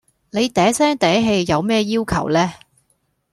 [0.31, 2.51] 你嗲聲嗲氣有咩要求呢?